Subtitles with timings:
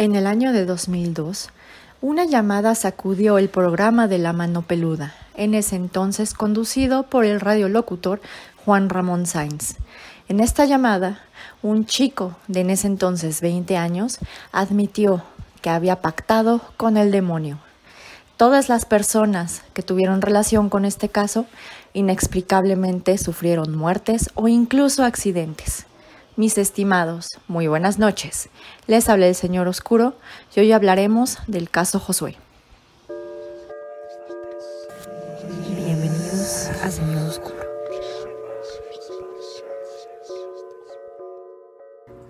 [0.00, 1.50] En el año de 2002,
[2.00, 7.38] una llamada sacudió el programa de La Mano Peluda, en ese entonces conducido por el
[7.38, 8.22] radiolocutor
[8.64, 9.74] Juan Ramón Sainz.
[10.26, 11.20] En esta llamada,
[11.60, 14.16] un chico de en ese entonces 20 años
[14.52, 15.22] admitió
[15.60, 17.58] que había pactado con el demonio.
[18.38, 21.44] Todas las personas que tuvieron relación con este caso
[21.92, 25.84] inexplicablemente sufrieron muertes o incluso accidentes.
[26.40, 28.48] Mis estimados, muy buenas noches.
[28.86, 30.14] Les habla el Señor Oscuro
[30.56, 32.34] y hoy hablaremos del caso Josué.
[35.76, 37.56] Bienvenidos a Señor Oscuro.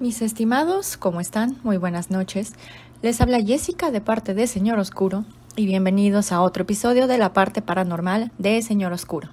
[0.01, 1.61] Mis estimados, ¿cómo están?
[1.63, 2.55] Muy buenas noches.
[3.03, 7.33] Les habla Jessica de parte de Señor Oscuro y bienvenidos a otro episodio de la
[7.33, 9.29] parte paranormal de Señor Oscuro.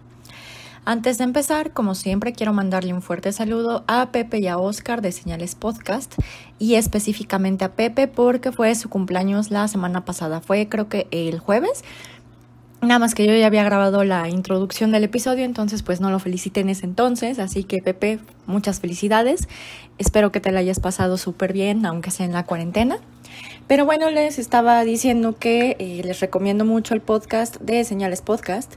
[0.89, 5.01] Antes de empezar, como siempre, quiero mandarle un fuerte saludo a Pepe y a Oscar
[5.01, 6.15] de Señales Podcast
[6.59, 10.39] y específicamente a Pepe porque fue su cumpleaños la semana pasada.
[10.39, 11.83] Fue creo que el jueves.
[12.81, 16.19] Nada más que yo ya había grabado la introducción del episodio, entonces pues no lo
[16.19, 17.37] felicité en ese entonces.
[17.39, 19.49] Así que Pepe, muchas felicidades.
[19.97, 22.99] Espero que te la hayas pasado súper bien, aunque sea en la cuarentena.
[23.67, 28.73] Pero bueno, les estaba diciendo que eh, les recomiendo mucho el podcast de Señales Podcast.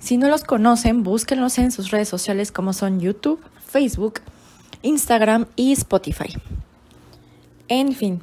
[0.00, 4.20] Si no los conocen, búsquenlos en sus redes sociales como son YouTube, Facebook,
[4.82, 6.28] Instagram y Spotify.
[7.68, 8.20] En fin,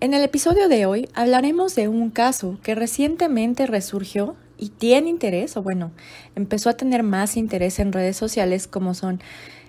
[0.00, 5.56] en el episodio de hoy hablaremos de un caso que recientemente resurgió y tiene interés,
[5.56, 5.92] o bueno,
[6.34, 9.20] empezó a tener más interés en redes sociales como son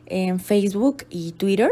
[0.08, 1.70] en Facebook y Twitter.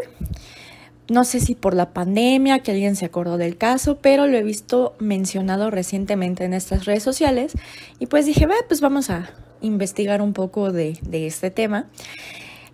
[1.10, 4.44] No sé si por la pandemia, que alguien se acordó del caso, pero lo he
[4.44, 7.54] visto mencionado recientemente en estas redes sociales
[8.00, 9.30] y pues dije, pues vamos a
[9.62, 11.88] investigar un poco de, de este tema.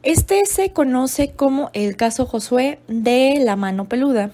[0.04, 4.32] Este se conoce como el caso Josué de la mano peluda.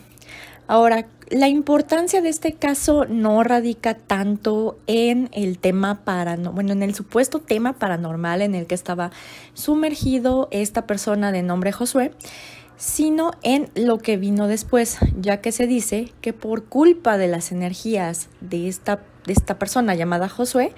[0.68, 6.84] Ahora, la importancia de este caso no radica tanto en el tema paranormal, bueno, en
[6.84, 9.12] el supuesto tema paranormal en el que estaba
[9.54, 12.12] sumergido esta persona de nombre Josué,
[12.78, 17.52] sino en lo que vino después, ya que se dice que por culpa de las
[17.52, 20.74] energías de esta, de esta persona llamada Josué,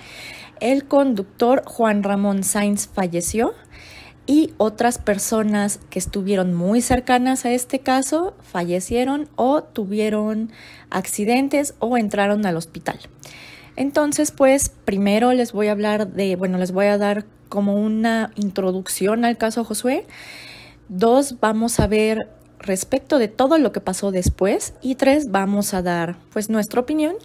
[0.59, 3.53] el conductor Juan Ramón Sainz falleció
[4.25, 10.51] y otras personas que estuvieron muy cercanas a este caso fallecieron o tuvieron
[10.89, 12.99] accidentes o entraron al hospital.
[13.77, 18.31] Entonces, pues primero les voy a hablar de, bueno, les voy a dar como una
[18.35, 20.05] introducción al caso Josué
[20.89, 24.73] Dos, vamos a ver respecto de todo lo que pasó después.
[24.81, 27.15] Y tres, vamos a dar pues nuestra opinión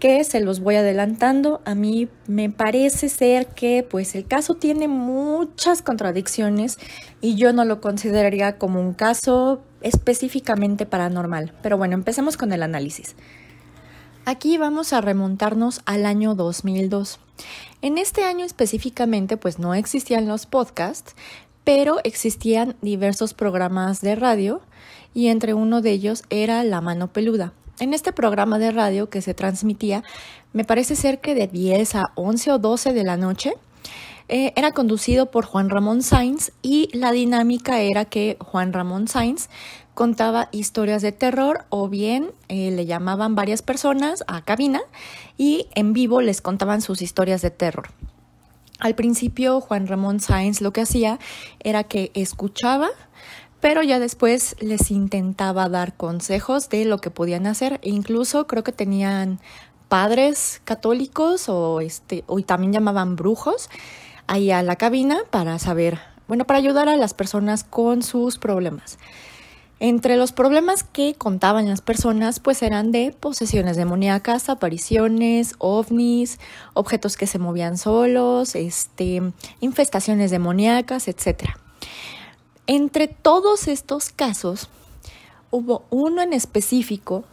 [0.00, 1.60] que se los voy adelantando.
[1.64, 6.78] A mí me parece ser que pues el caso tiene muchas contradicciones
[7.20, 11.52] y yo no lo consideraría como un caso específicamente paranormal.
[11.62, 13.16] Pero bueno, empecemos con el análisis.
[14.26, 17.20] Aquí vamos a remontarnos al año 2002.
[17.82, 21.14] En este año específicamente pues no existían los podcasts,
[21.64, 24.60] pero existían diversos programas de radio
[25.14, 27.52] y entre uno de ellos era La Mano Peluda.
[27.80, 30.04] En este programa de radio que se transmitía,
[30.52, 33.54] me parece ser que de 10 a 11 o 12 de la noche,
[34.28, 39.48] eh, era conducido por Juan Ramón Sainz y la dinámica era que Juan Ramón Sainz
[39.92, 44.80] contaba historias de terror o bien eh, le llamaban varias personas a cabina
[45.36, 47.88] y en vivo les contaban sus historias de terror.
[48.80, 51.18] Al principio Juan Ramón Sáenz lo que hacía
[51.60, 52.88] era que escuchaba,
[53.60, 58.62] pero ya después les intentaba dar consejos de lo que podían hacer e incluso creo
[58.64, 59.40] que tenían
[59.88, 63.70] padres católicos o este o también llamaban brujos
[64.26, 68.98] ahí a la cabina para saber, bueno, para ayudar a las personas con sus problemas.
[69.80, 76.38] Entre los problemas que contaban las personas, pues eran de posesiones demoníacas, apariciones, ovnis,
[76.74, 79.20] objetos que se movían solos, este,
[79.60, 81.50] infestaciones demoníacas, etc.
[82.66, 84.68] Entre todos estos casos,
[85.50, 87.24] hubo uno en específico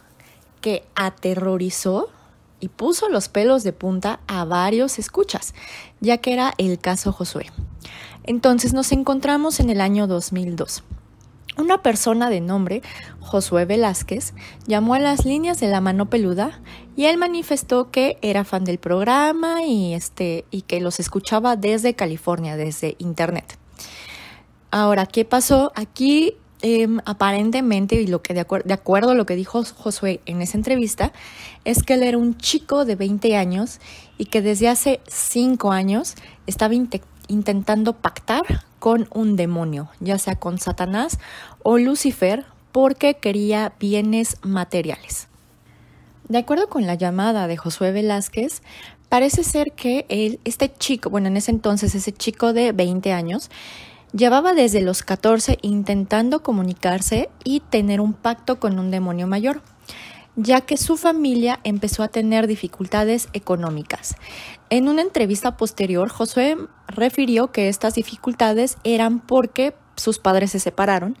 [0.60, 2.10] que aterrorizó
[2.58, 5.54] y puso los pelos de punta a varios escuchas,
[6.00, 7.46] ya que era el caso Josué.
[8.24, 10.84] Entonces nos encontramos en el año 2002.
[11.58, 12.82] Una persona de nombre
[13.20, 14.32] Josué Velázquez
[14.66, 16.60] llamó a las líneas de la mano peluda
[16.96, 21.94] y él manifestó que era fan del programa y, este, y que los escuchaba desde
[21.94, 23.58] California, desde Internet.
[24.70, 25.72] Ahora, ¿qué pasó?
[25.74, 30.40] Aquí em, aparentemente, y lo que de, de, acuerdo a lo que dijo Josué en
[30.40, 31.12] esa entrevista,
[31.64, 33.78] es que él era un chico de 20 años
[34.16, 36.14] y que desde hace 5 años
[36.46, 36.74] estaba
[37.32, 41.18] intentando pactar con un demonio, ya sea con Satanás
[41.62, 45.28] o Lucifer, porque quería bienes materiales.
[46.28, 48.62] De acuerdo con la llamada de Josué Velázquez,
[49.08, 53.50] parece ser que él, este chico, bueno, en ese entonces ese chico de 20 años,
[54.12, 59.62] llevaba desde los 14 intentando comunicarse y tener un pacto con un demonio mayor
[60.36, 64.16] ya que su familia empezó a tener dificultades económicas.
[64.70, 66.56] En una entrevista posterior, Josué
[66.88, 71.18] refirió que estas dificultades eran porque sus padres se separaron.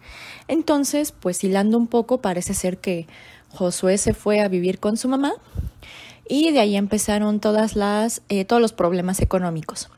[0.48, 3.06] Entonces, pues hilando un poco, parece ser que
[3.50, 5.34] Josué se fue a vivir con su mamá
[6.28, 9.90] y de ahí empezaron todas las, eh, todos los problemas económicos.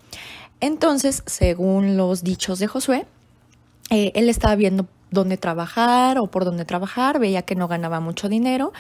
[0.61, 3.07] Entonces, según los dichos de Josué,
[3.91, 8.29] eh, él estaba viendo dónde trabajar o por dónde trabajar, veía que no ganaba mucho
[8.29, 8.73] dinero,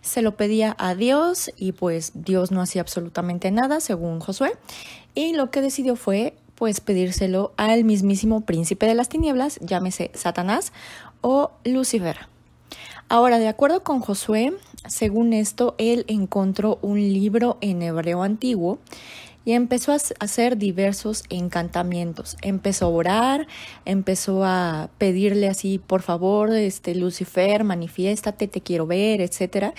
[0.00, 4.52] se lo pedía a Dios y pues Dios no hacía absolutamente nada, según Josué,
[5.14, 10.72] y lo que decidió fue pues pedírselo al mismísimo príncipe de las tinieblas, llámese Satanás
[11.20, 12.18] o Lucifer.
[13.08, 14.54] Ahora, de acuerdo con Josué,
[14.86, 18.78] según esto, él encontró un libro en hebreo antiguo
[19.44, 22.36] y empezó a hacer diversos encantamientos.
[22.42, 23.46] Empezó a orar,
[23.84, 29.74] empezó a pedirle así, por favor, este Lucifer, manifiéstate, te quiero ver, etcétera.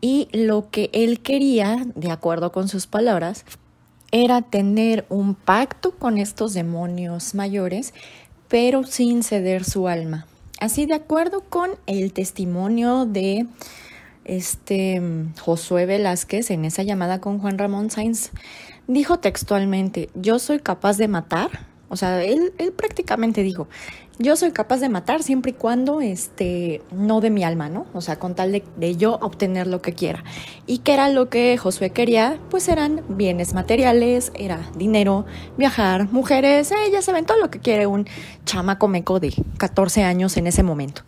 [0.00, 3.44] Y lo que él quería, de acuerdo con sus palabras,
[4.10, 7.92] era tener un pacto con estos demonios mayores,
[8.48, 10.26] pero sin ceder su alma.
[10.60, 13.46] Así de acuerdo con el testimonio de
[14.24, 15.00] este
[15.40, 18.30] Josué Velázquez en esa llamada con Juan Ramón Sainz,
[18.88, 21.50] dijo textualmente, yo soy capaz de matar.
[21.90, 23.68] O sea, él, él prácticamente dijo,
[24.18, 27.86] yo soy capaz de matar siempre y cuando este, no de mi alma, ¿no?
[27.94, 30.24] O sea, con tal de, de, yo obtener lo que quiera.
[30.66, 32.38] ¿Y qué era lo que Josué quería?
[32.50, 35.24] Pues eran bienes materiales, era dinero,
[35.56, 38.06] viajar, mujeres, eh, ya saben, todo lo que quiere un
[38.44, 41.02] chamaco meco de 14 años en ese momento.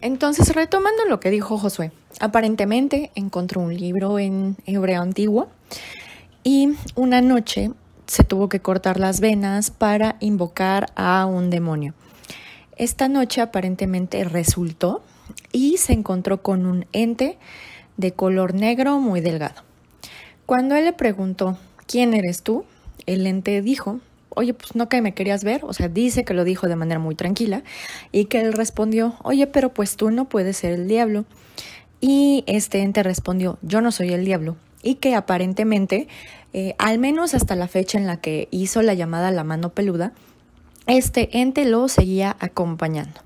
[0.00, 1.90] Entonces, retomando lo que dijo Josué,
[2.20, 5.48] aparentemente encontró un libro en hebreo antiguo
[6.50, 7.72] y una noche
[8.06, 11.92] se tuvo que cortar las venas para invocar a un demonio.
[12.78, 15.02] Esta noche aparentemente resultó
[15.52, 17.36] y se encontró con un ente
[17.98, 19.62] de color negro muy delgado.
[20.46, 22.64] Cuando él le preguntó, ¿quién eres tú?
[23.04, 26.44] El ente dijo, oye, pues no que me querías ver, o sea, dice que lo
[26.44, 27.62] dijo de manera muy tranquila
[28.10, 31.26] y que él respondió, oye, pero pues tú no puedes ser el diablo.
[32.00, 34.56] Y este ente respondió, yo no soy el diablo.
[34.82, 36.08] Y que aparentemente,
[36.52, 40.12] eh, al menos hasta la fecha en la que hizo la llamada la mano peluda,
[40.86, 43.20] este ente lo seguía acompañando.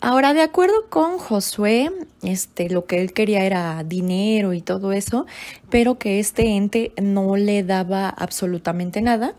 [0.00, 1.90] Ahora, de acuerdo con Josué,
[2.22, 5.24] este, lo que él quería era dinero y todo eso,
[5.70, 9.34] pero que este ente no le daba absolutamente nada,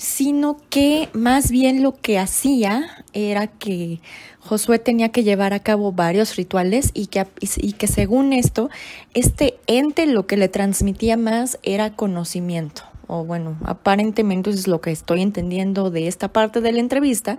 [0.00, 4.00] sino que más bien lo que hacía era que
[4.38, 7.26] Josué tenía que llevar a cabo varios rituales y que,
[7.58, 8.70] y que según esto,
[9.12, 14.90] este ente lo que le transmitía más era conocimiento o bueno, aparentemente es lo que
[14.90, 17.38] estoy entendiendo de esta parte de la entrevista,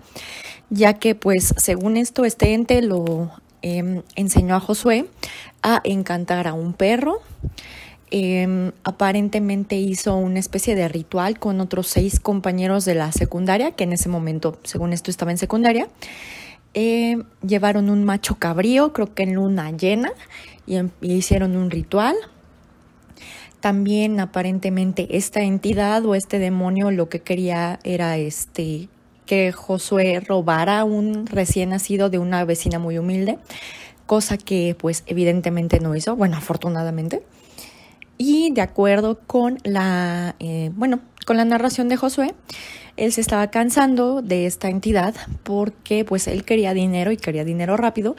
[0.69, 3.31] ya que pues según esto este ente lo
[3.63, 5.07] em, enseñó a Josué
[5.63, 7.21] a encantar a un perro.
[8.11, 13.85] Em, aparentemente hizo una especie de ritual con otros seis compañeros de la secundaria, que
[13.85, 15.87] en ese momento, según esto, estaba en secundaria.
[16.73, 20.13] Em, llevaron un macho cabrío, creo que en luna llena,
[20.67, 22.15] y hicieron un ritual
[23.61, 28.89] también aparentemente esta entidad o este demonio lo que quería era este
[29.25, 33.37] que Josué robara un recién nacido de una vecina muy humilde,
[34.05, 37.21] cosa que pues evidentemente no hizo, bueno, afortunadamente.
[38.23, 42.35] Y de acuerdo con la, eh, bueno, con la narración de Josué,
[42.95, 47.77] él se estaba cansando de esta entidad porque pues él quería dinero y quería dinero
[47.77, 48.15] rápido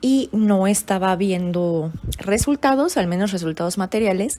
[0.00, 4.38] y no estaba viendo resultados, al menos resultados materiales.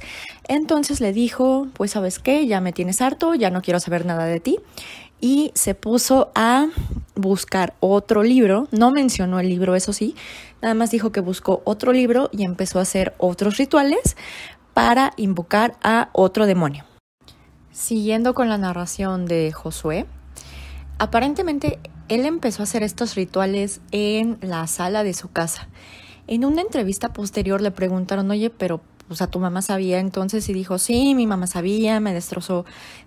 [0.49, 4.25] Entonces le dijo, pues sabes qué, ya me tienes harto, ya no quiero saber nada
[4.25, 4.59] de ti.
[5.21, 6.67] Y se puso a
[7.15, 10.15] buscar otro libro, no mencionó el libro, eso sí,
[10.61, 14.15] nada más dijo que buscó otro libro y empezó a hacer otros rituales
[14.77, 16.83] para invocar a otro demonio.
[17.71, 20.05] Siguiendo con la narración de Josué,
[20.99, 21.79] aparentemente
[22.09, 25.67] él empezó a hacer estos rituales en la sala de su casa.
[26.27, 30.53] En una entrevista posterior le preguntaron, oye, pero o sea, tu mamá sabía entonces y
[30.53, 32.63] dijo, sí, mi mamá sabía, me destrozó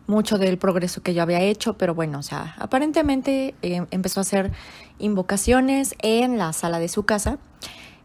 [0.08, 4.22] mucho del progreso que yo había hecho, pero bueno, o sea, aparentemente eh, empezó a
[4.22, 4.50] hacer
[4.98, 7.38] invocaciones en la sala de su casa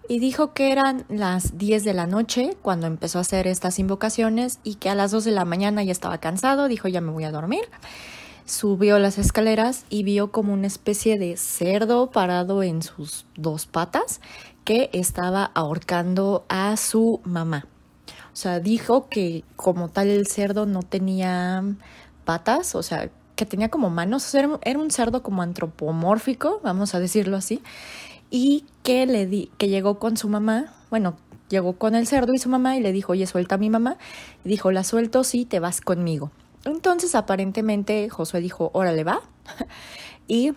[0.07, 4.59] y dijo que eran las 10 de la noche cuando empezó a hacer estas invocaciones
[4.63, 7.23] y que a las 2 de la mañana ya estaba cansado, dijo, ya me voy
[7.23, 7.65] a dormir
[8.45, 14.21] subió las escaleras y vio como una especie de cerdo parado en sus dos patas
[14.63, 17.67] que estaba ahorcando a su mamá.
[18.33, 21.63] O sea, dijo que como tal el cerdo no tenía
[22.23, 26.95] patas, o sea, que tenía como manos, o sea, era un cerdo como antropomórfico, vamos
[26.95, 27.61] a decirlo así,
[28.29, 31.17] y que le di, que llegó con su mamá, bueno,
[31.49, 33.97] llegó con el cerdo y su mamá y le dijo, oye, suelta a mi mamá.
[34.43, 36.31] Dijo, la suelto, sí, te vas conmigo.
[36.65, 39.21] Entonces, aparentemente, Josué dijo, órale, va.
[40.27, 40.53] y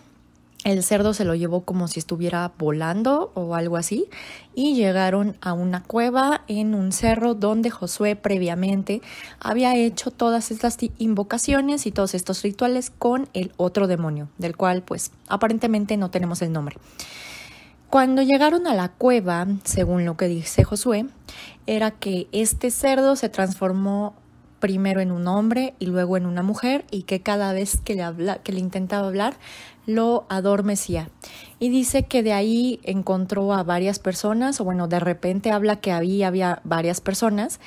[0.65, 4.09] el cerdo se lo llevó como si estuviera volando o algo así
[4.53, 9.01] y llegaron a una cueva en un cerro donde Josué previamente
[9.39, 14.81] había hecho todas estas invocaciones y todos estos rituales con el otro demonio, del cual
[14.81, 16.75] pues aparentemente no tenemos el nombre.
[17.89, 21.07] Cuando llegaron a la cueva, según lo que dice Josué,
[21.65, 24.13] era que este cerdo se transformó
[24.59, 28.03] primero en un hombre y luego en una mujer y que cada vez que le,
[28.03, 29.37] habla, que le intentaba hablar
[29.87, 31.09] lo adormecía.
[31.57, 35.91] Y dice que de ahí encontró a varias personas, o bueno, de repente habla que
[35.91, 37.59] había, había varias personas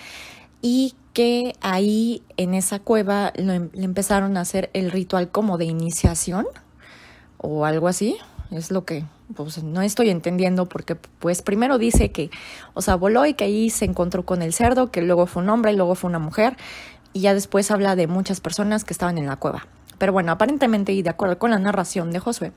[0.60, 6.46] y que ahí en esa cueva le empezaron a hacer el ritual como de iniciación
[7.38, 8.18] o algo así,
[8.52, 12.30] es lo que pues no estoy entendiendo porque pues primero dice que,
[12.74, 15.48] o sea, voló y que ahí se encontró con el cerdo, que luego fue un
[15.50, 16.56] hombre y luego fue una mujer
[17.12, 19.66] y ya después habla de muchas personas que estaban en la cueva.
[19.98, 22.52] Pero bueno, aparentemente y de acuerdo con la narración de Josué,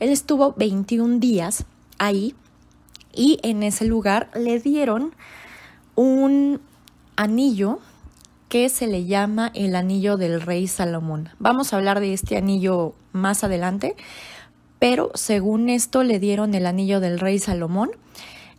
[0.00, 1.64] él estuvo 21 días
[1.98, 2.34] ahí
[3.14, 5.14] y en ese lugar le dieron
[5.94, 6.60] un
[7.16, 7.78] anillo
[8.48, 11.30] que se le llama el anillo del rey Salomón.
[11.38, 13.96] Vamos a hablar de este anillo más adelante,
[14.82, 17.92] pero según esto le dieron el anillo del rey Salomón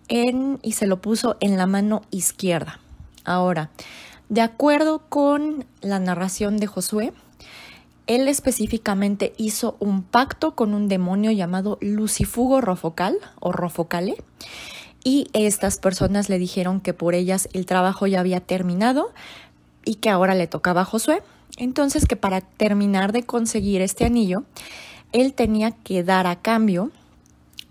[0.07, 2.79] y se lo puso en la mano izquierda.
[3.25, 3.71] Ahora,
[4.29, 7.11] de acuerdo con la narración de Josué,
[8.07, 14.15] él específicamente hizo un pacto con un demonio llamado Lucifugo Rofocal o Rofocale
[15.03, 19.11] y estas personas le dijeron que por ellas el trabajo ya había terminado
[19.83, 21.21] y que ahora le tocaba a Josué.
[21.57, 24.45] Entonces que para terminar de conseguir este anillo,
[25.13, 26.91] él tenía que dar a cambio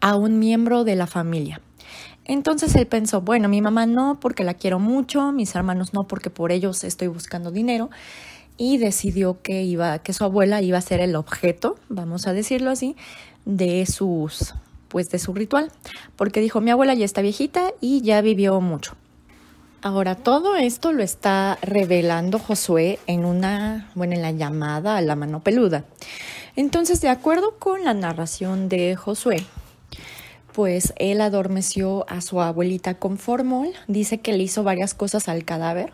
[0.01, 1.61] a un miembro de la familia.
[2.25, 6.31] Entonces él pensó, bueno, mi mamá no porque la quiero mucho, mis hermanos no porque
[6.31, 7.91] por ellos estoy buscando dinero
[8.57, 12.71] y decidió que iba que su abuela iba a ser el objeto, vamos a decirlo
[12.71, 12.97] así,
[13.45, 14.55] de sus
[14.89, 15.73] pues de su ritual,
[16.17, 18.95] porque dijo, mi abuela ya está viejita y ya vivió mucho.
[19.81, 25.17] Ahora, todo esto lo está revelando Josué en una, bueno, en la llamada a la
[25.17, 25.85] mano peluda.
[26.57, 29.45] Entonces, de acuerdo con la narración de Josué,
[30.53, 35.45] pues él adormeció a su abuelita con formol, dice que le hizo varias cosas al
[35.45, 35.93] cadáver.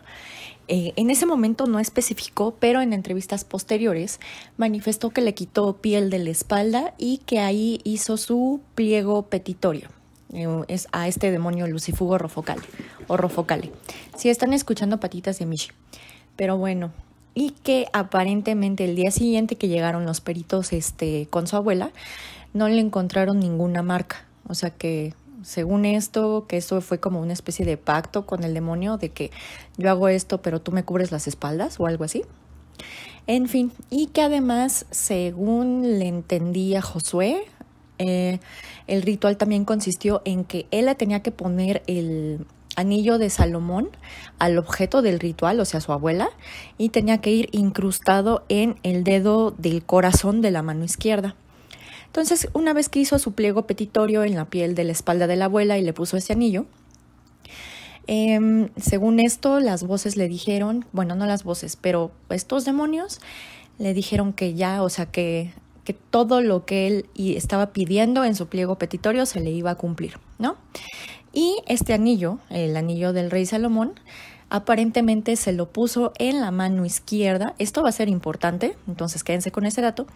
[0.67, 4.19] Eh, en ese momento no especificó, pero en entrevistas posteriores
[4.57, 9.89] manifestó que le quitó piel de la espalda y que ahí hizo su pliego petitorio.
[10.33, 12.61] Eh, es a este demonio Lucifugo rofocale
[13.07, 13.71] o rofocale.
[14.15, 15.69] Si están escuchando patitas de Michi.
[16.35, 16.91] Pero bueno,
[17.33, 21.91] y que aparentemente el día siguiente que llegaron los peritos este, con su abuela,
[22.53, 24.25] no le encontraron ninguna marca.
[24.47, 28.53] O sea que, según esto, que eso fue como una especie de pacto con el
[28.53, 29.31] demonio de que
[29.77, 32.23] yo hago esto, pero tú me cubres las espaldas o algo así.
[33.27, 37.43] En fin, y que además, según le entendía Josué,
[37.99, 38.39] eh,
[38.87, 42.45] el ritual también consistió en que él le tenía que poner el
[42.79, 43.89] anillo de Salomón
[44.39, 46.29] al objeto del ritual, o sea, su abuela,
[46.77, 51.35] y tenía que ir incrustado en el dedo del corazón de la mano izquierda.
[52.07, 55.35] Entonces, una vez que hizo su pliego petitorio en la piel de la espalda de
[55.35, 56.65] la abuela y le puso ese anillo,
[58.07, 63.19] em, según esto, las voces le dijeron, bueno, no las voces, pero estos demonios
[63.77, 68.35] le dijeron que ya, o sea, que, que todo lo que él estaba pidiendo en
[68.35, 70.57] su pliego petitorio se le iba a cumplir, ¿no?
[71.33, 73.93] Y este anillo, el anillo del rey Salomón,
[74.49, 77.53] aparentemente se lo puso en la mano izquierda.
[77.59, 80.07] Esto va a ser importante, entonces quédense con ese dato.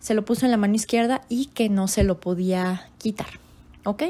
[0.00, 3.40] Se lo puso en la mano izquierda y que no se lo podía quitar.
[3.84, 4.04] ¿Ok?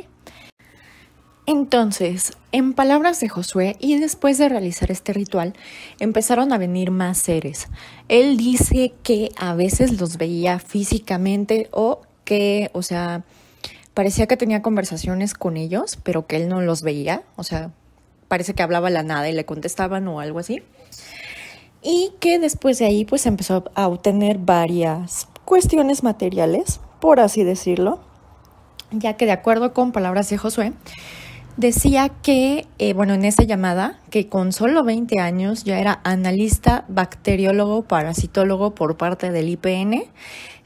[1.44, 5.54] Entonces, en palabras de Josué, y después de realizar este ritual,
[5.98, 7.68] empezaron a venir más seres.
[8.08, 13.24] Él dice que a veces los veía físicamente o que, o sea,
[13.94, 17.70] parecía que tenía conversaciones con ellos, pero que él no los veía, o sea,
[18.28, 20.62] parece que hablaba la nada y le contestaban o algo así.
[21.82, 28.00] Y que después de ahí pues empezó a obtener varias cuestiones materiales, por así decirlo,
[28.92, 30.72] ya que de acuerdo con palabras de Josué,
[31.56, 36.84] decía que, eh, bueno, en esa llamada, que con solo 20 años ya era analista,
[36.88, 40.04] bacteriólogo, parasitólogo por parte del IPN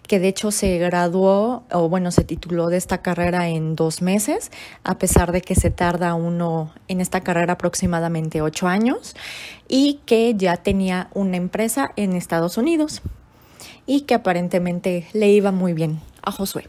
[0.06, 4.50] que de hecho se graduó o bueno, se tituló de esta carrera en dos meses,
[4.84, 9.16] a pesar de que se tarda uno en esta carrera aproximadamente ocho años
[9.68, 13.02] y que ya tenía una empresa en Estados Unidos
[13.86, 16.68] y que aparentemente le iba muy bien a Josué.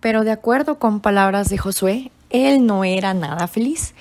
[0.00, 3.94] Pero de acuerdo con palabras de Josué, él no era nada feliz,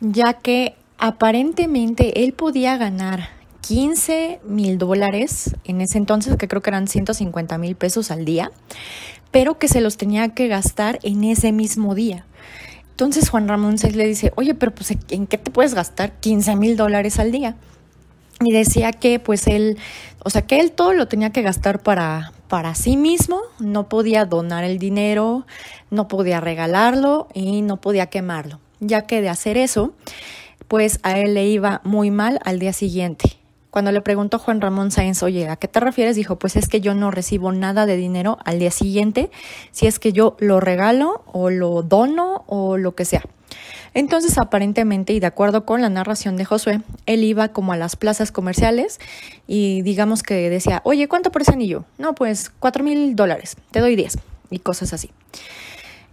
[0.00, 3.35] ya que aparentemente él podía ganar
[3.66, 8.52] 15 mil dólares en ese entonces, que creo que eran 150 mil pesos al día,
[9.32, 12.24] pero que se los tenía que gastar en ese mismo día.
[12.90, 16.54] Entonces Juan Ramón se le dice, oye, pero pues ¿en qué te puedes gastar 15
[16.54, 17.56] mil dólares al día?
[18.40, 19.78] Y decía que pues él,
[20.22, 24.26] o sea, que él todo lo tenía que gastar para, para sí mismo, no podía
[24.26, 25.44] donar el dinero,
[25.90, 29.92] no podía regalarlo y no podía quemarlo, ya que de hacer eso,
[30.68, 33.36] pues a él le iba muy mal al día siguiente.
[33.76, 36.16] Cuando le preguntó Juan Ramón Sáenz, oye, ¿a qué te refieres?
[36.16, 39.30] Dijo, pues es que yo no recibo nada de dinero al día siguiente
[39.70, 43.22] si es que yo lo regalo o lo dono o lo que sea.
[43.92, 47.96] Entonces, aparentemente, y de acuerdo con la narración de Josué, él iba como a las
[47.96, 48.98] plazas comerciales
[49.46, 51.84] y digamos que decía, oye, ¿cuánto por ese anillo?
[51.98, 54.16] No, pues cuatro mil dólares, te doy diez
[54.48, 55.10] y cosas así.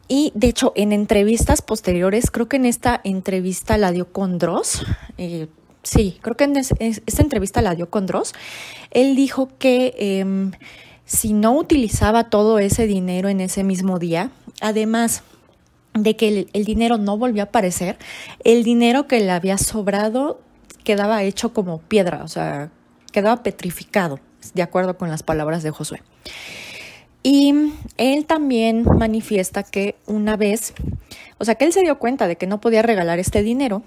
[0.10, 4.86] Y de hecho, en entrevistas posteriores, creo que en esta entrevista la dio con Dross,
[5.18, 5.48] eh,
[5.84, 8.34] sí, creo que en esta entrevista la dio con Dross,
[8.92, 10.52] él dijo que em,
[11.06, 15.24] si no utilizaba todo ese dinero en ese mismo día, además
[15.94, 17.98] de que el, dinero no volvió a aparecer,
[18.44, 20.42] el dinero que le había sobrado
[20.84, 22.72] quedaba hecho como piedra, o sea,
[23.12, 24.20] quedaba petrificado,
[24.54, 26.02] de acuerdo con las palabras de Josué.
[27.22, 27.54] Y
[27.98, 30.74] él también manifiesta que una vez,
[31.38, 33.82] o sea, que él se dio cuenta de que no podía regalar este dinero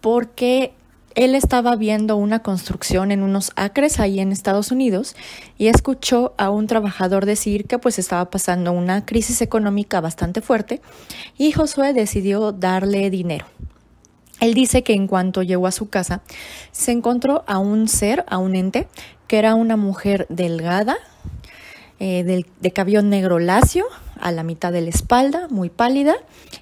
[0.00, 0.72] porque
[1.14, 5.16] él estaba viendo una construcción en unos acres ahí en Estados Unidos
[5.58, 10.80] y escuchó a un trabajador decir que pues estaba pasando una crisis económica bastante fuerte
[11.36, 13.46] y Josué decidió darle dinero.
[14.40, 16.22] Él dice que en cuanto llegó a su casa
[16.72, 18.88] se encontró a un ser, a un ente,
[19.26, 20.96] que era una mujer delgada,
[21.98, 23.84] eh, de cabello negro lacio,
[24.18, 26.14] a la mitad de la espalda, muy pálida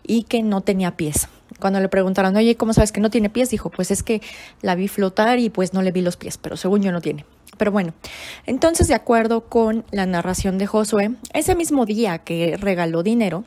[0.05, 1.29] y que no tenía pies.
[1.59, 3.51] Cuando le preguntaron, oye, ¿cómo sabes que no tiene pies?
[3.51, 4.23] Dijo, pues es que
[4.63, 7.25] la vi flotar y pues no le vi los pies, pero según yo no tiene.
[7.57, 7.93] Pero bueno,
[8.47, 13.45] entonces de acuerdo con la narración de Josué, ese mismo día que regaló dinero,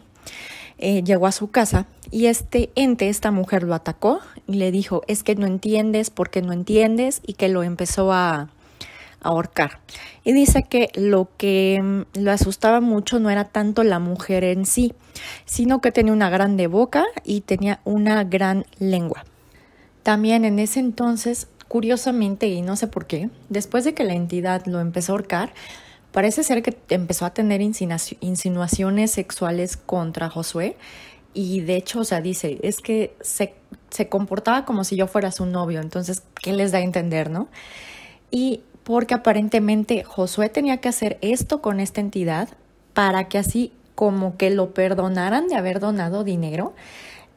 [0.78, 5.04] eh, llegó a su casa y este ente, esta mujer lo atacó y le dijo,
[5.08, 7.22] es que no entiendes, porque no entiendes?
[7.26, 8.50] Y que lo empezó a,
[9.22, 9.80] ahorcar.
[10.24, 14.66] Y dice que lo que mm, lo asustaba mucho no era tanto la mujer en
[14.66, 14.94] sí,
[15.46, 19.24] sino que tenía una grande boca y tenía una gran lengua.
[20.04, 24.66] También en ese entonces, curiosamente, y no sé por qué, después de que la entidad
[24.66, 25.54] lo empezó a ahorcar,
[26.12, 30.76] parece ser que empezó a tener insinuaciones sexuales contra Josué.
[31.34, 33.54] Y de hecho, o sea, dice, es que se,
[33.90, 37.48] se comportaba como si yo fuera su novio, entonces, ¿qué les da a entender, no?
[38.32, 42.50] Y porque aparentemente Josué tenía que hacer esto con esta entidad
[42.94, 46.74] para que así como que lo perdonaran de haber donado dinero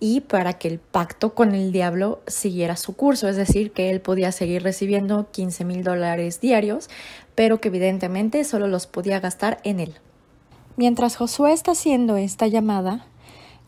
[0.00, 4.00] y para que el pacto con el diablo siguiera su curso, es decir, que él
[4.00, 6.90] podía seguir recibiendo 15 mil dólares diarios,
[7.36, 9.94] pero que evidentemente solo los podía gastar en él.
[10.76, 13.06] Mientras Josué está haciendo esta llamada,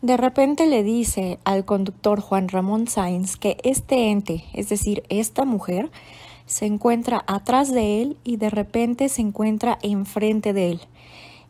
[0.01, 5.45] de repente le dice al conductor Juan Ramón Sainz que este ente, es decir, esta
[5.45, 5.89] mujer,
[6.47, 10.81] se encuentra atrás de él y de repente se encuentra enfrente de él.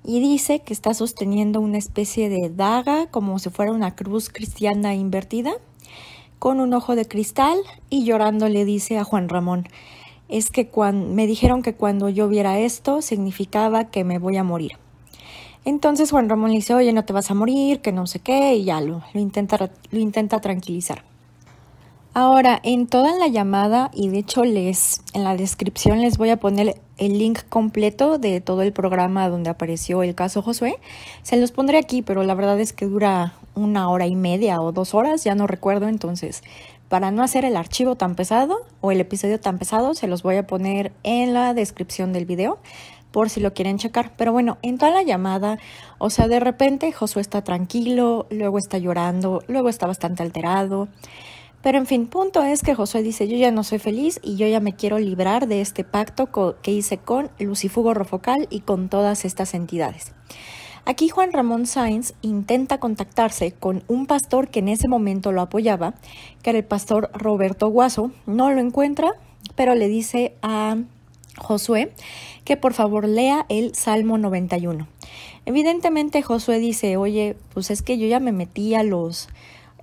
[0.03, 4.95] Y dice que está sosteniendo una especie de daga, como si fuera una cruz cristiana
[4.95, 5.53] invertida,
[6.39, 7.57] con un ojo de cristal
[7.89, 9.67] y llorando le dice a Juan Ramón,
[10.29, 14.43] es que cuando, me dijeron que cuando yo viera esto significaba que me voy a
[14.43, 14.73] morir.
[15.65, 18.55] Entonces Juan Ramón le dice, oye, no te vas a morir, que no sé qué,
[18.55, 21.03] y ya lo, lo, intenta, lo intenta tranquilizar.
[22.19, 26.38] Ahora, en toda la llamada, y de hecho les en la descripción les voy a
[26.38, 30.80] poner el link completo de todo el programa donde apareció el caso Josué.
[31.21, 34.71] Se los pondré aquí, pero la verdad es que dura una hora y media o
[34.71, 35.88] dos horas, ya no recuerdo.
[35.89, 36.41] Entonces,
[36.89, 40.38] para no hacer el archivo tan pesado o el episodio tan pesado, se los voy
[40.38, 42.58] a poner en la descripción del video
[43.12, 44.13] por si lo quieren checar.
[44.17, 45.60] Pero bueno, en toda la llamada,
[45.99, 50.88] o sea, de repente Josué está tranquilo, luego está llorando, luego está bastante alterado.
[51.67, 54.47] Pero en fin, punto es que Josué dice, yo ya no soy feliz y yo
[54.47, 56.30] ya me quiero librar de este pacto
[56.62, 60.13] que hice con Lucifugo Rofocal y con todas estas entidades.
[60.86, 65.95] Aquí Juan Ramón Sainz intenta contactarse con un pastor que en ese momento lo apoyaba,
[66.41, 68.12] que era el pastor Roberto Guaso.
[68.25, 69.12] No lo encuentra,
[69.56, 70.77] pero le dice a
[71.38, 71.91] Josué
[72.45, 74.88] que por favor lea el Salmo 91.
[75.45, 79.27] Evidentemente Josué dice, oye, pues es que yo ya me metí a los,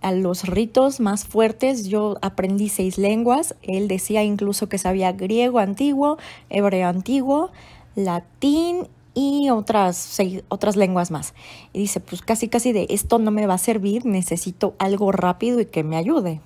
[0.04, 5.60] a los ritos más fuertes, yo aprendí seis lenguas, él decía incluso que sabía griego
[5.60, 6.18] antiguo,
[6.50, 7.50] hebreo antiguo,
[7.94, 11.32] latín y otras, seis, otras lenguas más.
[11.72, 15.58] Y dice, pues casi casi de esto no me va a servir, necesito algo rápido
[15.58, 16.42] y que me ayude.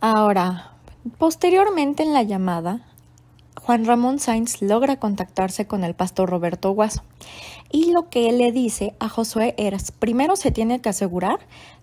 [0.00, 0.78] Ahora,
[1.18, 2.89] posteriormente en la llamada,
[3.62, 7.02] Juan Ramón Sainz logra contactarse con el pastor Roberto Guaso
[7.70, 11.38] y lo que él le dice a Josué era, primero se tiene que asegurar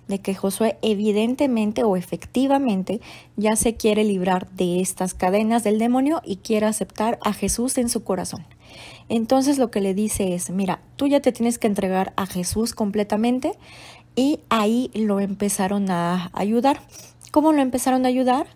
[0.08, 3.00] de que Josué evidentemente o efectivamente
[3.36, 7.90] ya se quiere librar de estas cadenas del demonio y quiere aceptar a Jesús en
[7.90, 8.46] su corazón.
[9.10, 12.74] Entonces lo que le dice es, mira, tú ya te tienes que entregar a Jesús
[12.74, 13.54] completamente
[14.16, 16.82] y ahí lo empezaron a ayudar.
[17.32, 18.48] ¿Cómo lo empezaron a ayudar?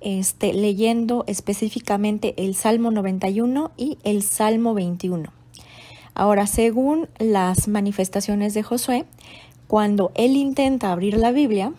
[0.00, 5.32] Este, leyendo específicamente el Salmo 91 y el Salmo 21.
[6.14, 9.04] Ahora, según las manifestaciones de Josué,
[9.66, 11.72] cuando él intenta abrir la Biblia,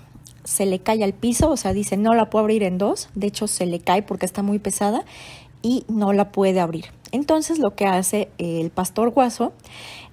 [0.44, 3.28] se le cae al piso, o sea, dice, no la puedo abrir en dos, de
[3.28, 5.04] hecho se le cae porque está muy pesada
[5.62, 6.86] y no la puede abrir.
[7.12, 9.54] Entonces lo que hace el pastor Guaso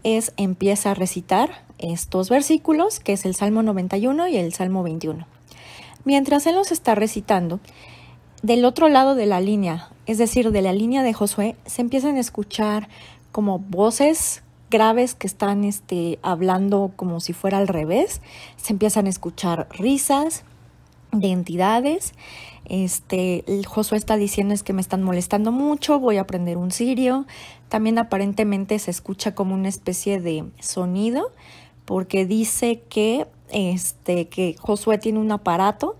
[0.02, 5.26] es empieza a recitar estos versículos, que es el Salmo 91 y el Salmo 21.
[6.04, 7.60] Mientras él los está recitando,
[8.44, 12.16] del otro lado de la línea, es decir, de la línea de Josué, se empiezan
[12.16, 12.90] a escuchar
[13.32, 18.20] como voces graves que están este, hablando como si fuera al revés,
[18.56, 20.44] se empiezan a escuchar risas
[21.10, 22.12] de entidades.
[22.66, 27.24] Este, Josué está diciendo es que me están molestando mucho, voy a prender un cirio.
[27.70, 31.32] También aparentemente se escucha como una especie de sonido,
[31.86, 35.96] porque dice que, este, que Josué tiene un aparato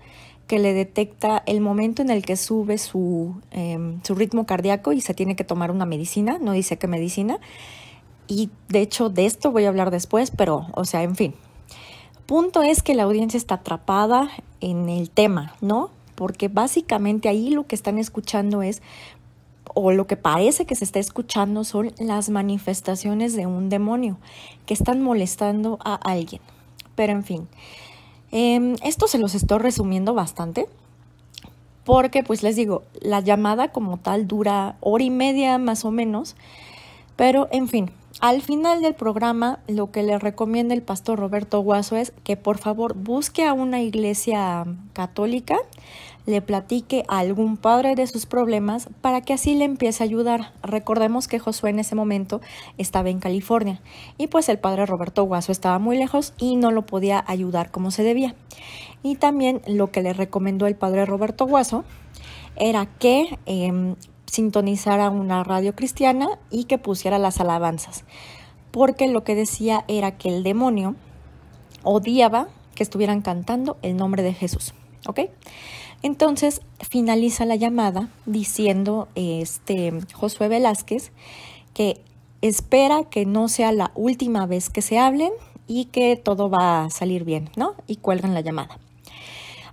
[0.47, 5.01] que le detecta el momento en el que sube su, em, su ritmo cardíaco y
[5.01, 7.39] se tiene que tomar una medicina, no dice qué medicina.
[8.27, 11.33] Y de hecho de esto voy a hablar después, pero, o sea, en fin.
[12.25, 14.29] Punto es que la audiencia está atrapada
[14.61, 15.91] en el tema, ¿no?
[16.15, 18.81] Porque básicamente ahí lo que están escuchando es,
[19.73, 24.17] o lo que parece que se está escuchando son las manifestaciones de un demonio
[24.65, 26.41] que están molestando a alguien.
[26.95, 27.47] Pero en fin,
[28.31, 30.67] Em, esto se los estoy resumiendo bastante
[31.85, 36.35] porque pues les digo, la llamada como tal dura hora y media más o menos,
[37.15, 41.95] pero en fin, al final del programa lo que le recomienda el pastor Roberto Guaso
[41.95, 45.57] es que por favor busque a una iglesia católica
[46.25, 50.53] le platique a algún padre de sus problemas para que así le empiece a ayudar.
[50.63, 52.41] Recordemos que Josué en ese momento
[52.77, 53.81] estaba en California
[54.17, 57.91] y pues el padre Roberto Guaso estaba muy lejos y no lo podía ayudar como
[57.91, 58.35] se debía.
[59.03, 61.83] Y también lo que le recomendó el padre Roberto Guaso
[62.55, 68.05] era que em, sintonizara una radio cristiana y que pusiera las alabanzas,
[68.71, 70.95] porque lo que decía era que el demonio
[71.83, 74.73] odiaba que estuvieran cantando el nombre de Jesús.
[75.07, 75.21] ¿Ok?
[76.01, 81.11] Entonces finaliza la llamada diciendo este Josué Velázquez
[81.73, 82.01] que
[82.41, 85.31] espera que no sea la última vez que se hablen
[85.67, 87.75] y que todo va a salir bien, ¿no?
[87.87, 88.77] Y cuelgan la llamada.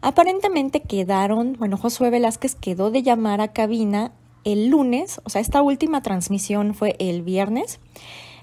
[0.01, 4.13] Aparentemente quedaron, bueno, Josué Velázquez quedó de llamar a cabina
[4.45, 7.79] el lunes, o sea, esta última transmisión fue el viernes.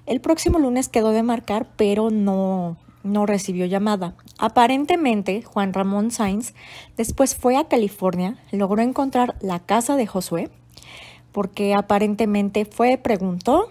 [0.05, 4.15] El próximo lunes quedó de marcar, pero no, no recibió llamada.
[4.37, 6.53] Aparentemente, Juan Ramón Sainz
[6.97, 10.49] después fue a California, logró encontrar la casa de Josué,
[11.31, 13.69] porque aparentemente fue, preguntó,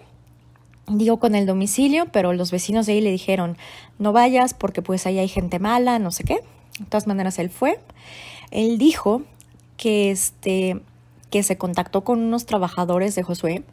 [0.86, 3.56] dio con el domicilio, pero los vecinos de ahí le dijeron,
[3.98, 6.40] no vayas porque pues ahí hay gente mala, no sé qué.
[6.78, 7.80] De todas maneras, él fue.
[8.50, 9.22] Él dijo
[9.76, 10.80] que, este,
[11.30, 13.64] que se contactó con unos trabajadores de Josué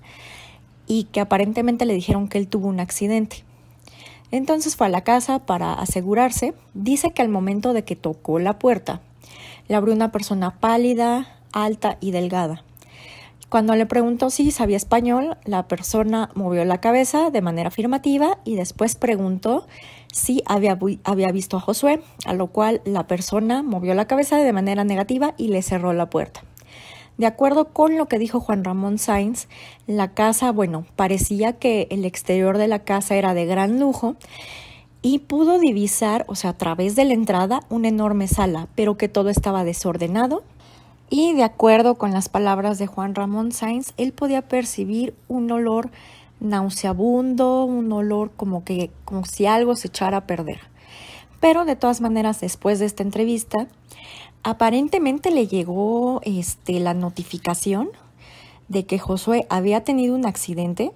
[0.88, 3.44] y que aparentemente le dijeron que él tuvo un accidente.
[4.32, 6.54] Entonces fue a la casa para asegurarse.
[6.74, 9.02] Dice que al momento de que tocó la puerta,
[9.68, 12.64] le abrió una persona pálida, alta y delgada.
[13.50, 18.56] Cuando le preguntó si sabía español, la persona movió la cabeza de manera afirmativa y
[18.56, 19.68] después preguntó
[20.12, 24.52] si había, había, visto a Josué, a lo cual la persona movió la cabeza de
[24.52, 26.44] manera negativa y le cerró la puerta.
[27.18, 29.48] De acuerdo con lo que dijo Juan Ramón Sainz,
[29.88, 34.16] la casa, bueno, parecía que el exterior de la casa era de gran lujo
[35.02, 39.08] y pudo divisar, o sea, a través de la entrada, una enorme sala, pero que
[39.08, 40.44] todo estaba desordenado.
[41.10, 45.92] Y de acuerdo con las palabras de Juan Ramón Sainz, él podía percibir un olor
[46.40, 50.60] nauseabundo, un olor como que como si algo se echara a perder.
[51.40, 53.68] Pero de todas maneras, después de esta entrevista,
[54.46, 57.90] aparentemente le llegó este, la notificación
[58.68, 60.92] de que Josué había tenido un accidente.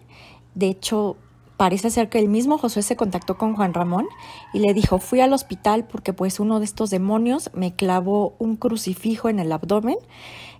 [0.53, 1.17] De hecho,
[1.57, 4.07] parece ser que el mismo Josué se contactó con Juan Ramón
[4.53, 8.55] y le dijo, fui al hospital porque pues uno de estos demonios me clavó un
[8.55, 9.97] crucifijo en el abdomen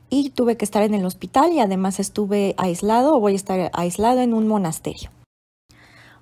[0.09, 3.69] y tuve que estar en el hospital y además estuve aislado o voy a estar
[3.75, 5.11] aislado en un monasterio.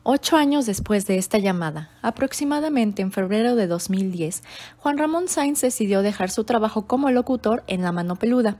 [0.10, 4.42] Ocho años después de esta llamada, aproximadamente en febrero de 2010,
[4.78, 8.56] Juan Ramón Sainz decidió dejar su trabajo como locutor en La Mano Peluda.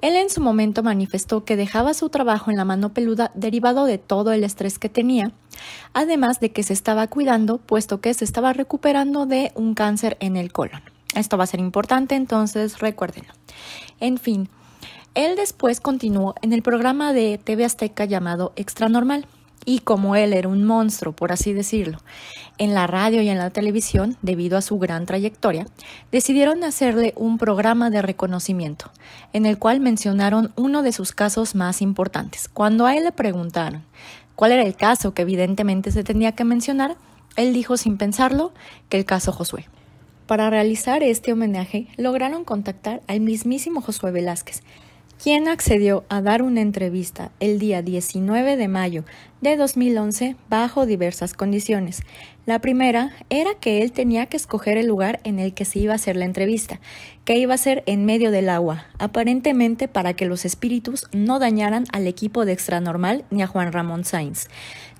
[0.00, 3.98] Él en su momento manifestó que dejaba su trabajo en La Mano Peluda derivado de
[3.98, 5.32] todo el estrés que tenía,
[5.92, 10.38] además de que se estaba cuidando puesto que se estaba recuperando de un cáncer en
[10.38, 10.80] el colon.
[11.14, 13.34] Esto va a ser importante, entonces recuérdenlo.
[14.00, 14.48] En fin,
[15.14, 19.26] él después continuó en el programa de TV Azteca llamado Extra Normal
[19.64, 21.98] y como él era un monstruo, por así decirlo,
[22.58, 25.66] en la radio y en la televisión, debido a su gran trayectoria,
[26.10, 28.90] decidieron hacerle un programa de reconocimiento,
[29.32, 32.48] en el cual mencionaron uno de sus casos más importantes.
[32.48, 33.84] Cuando a él le preguntaron
[34.34, 36.96] cuál era el caso que evidentemente se tenía que mencionar,
[37.36, 38.52] él dijo sin pensarlo
[38.88, 39.66] que el caso Josué.
[40.26, 44.62] Para realizar este homenaje, lograron contactar al mismísimo Josué Velázquez,
[45.22, 49.04] quien accedió a dar una entrevista el día 19 de mayo
[49.40, 52.02] de 2011 bajo diversas condiciones.
[52.48, 55.92] La primera era que él tenía que escoger el lugar en el que se iba
[55.92, 56.80] a hacer la entrevista,
[57.26, 61.84] que iba a ser en medio del agua, aparentemente para que los espíritus no dañaran
[61.92, 64.46] al equipo de Extranormal ni a Juan Ramón Sainz.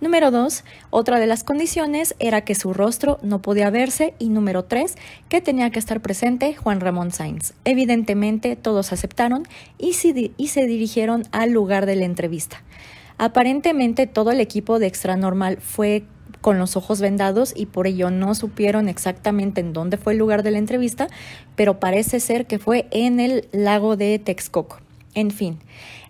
[0.02, 4.64] Número dos, otra de las condiciones era que su rostro no podía verse y número
[4.64, 4.96] tres,
[5.30, 7.54] que tenía que estar presente Juan Ramón Sainz.
[7.64, 9.44] Evidentemente todos aceptaron
[9.78, 12.62] y se dirigieron al lugar de la entrevista.
[13.16, 16.04] Aparentemente todo el equipo de Extra Normal fue
[16.40, 20.42] con los ojos vendados y por ello no supieron exactamente en dónde fue el lugar
[20.42, 21.08] de la entrevista,
[21.56, 24.80] pero parece ser que fue en el lago de Texcoco.
[25.14, 25.58] En fin,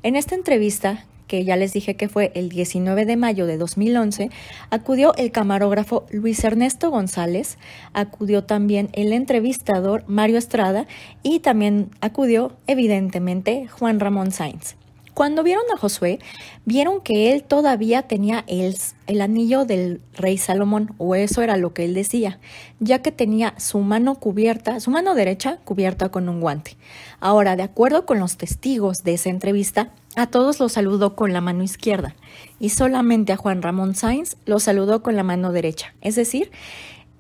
[0.03, 4.31] en esta entrevista, que ya les dije que fue el 19 de mayo de 2011,
[4.71, 7.59] acudió el camarógrafo Luis Ernesto González,
[7.93, 10.87] acudió también el entrevistador Mario Estrada
[11.23, 14.75] y también acudió evidentemente Juan Ramón Sainz.
[15.19, 16.21] Cuando vieron a Josué,
[16.65, 18.77] vieron que él todavía tenía el,
[19.09, 22.39] el, anillo del rey Salomón, o eso era lo que él decía,
[22.79, 26.77] ya que tenía su mano cubierta, su mano derecha cubierta con un guante.
[27.19, 31.41] Ahora, de acuerdo con los testigos de esa entrevista, a todos los saludó con la
[31.41, 32.15] mano izquierda
[32.61, 36.53] y solamente a Juan Ramón Sainz lo saludó con la mano derecha, es decir,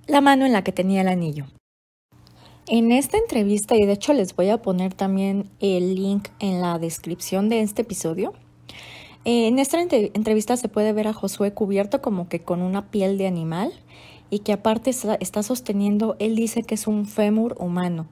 [0.07, 1.47] la mano en la que tenía el anillo.
[2.71, 6.79] En esta entrevista, y de hecho les voy a poner también el link en la
[6.79, 8.35] descripción de este episodio,
[9.25, 13.27] en esta entrevista se puede ver a Josué cubierto como que con una piel de
[13.27, 13.73] animal
[14.29, 18.07] y que aparte está, sosteniendo, él dice que es un fémur humano.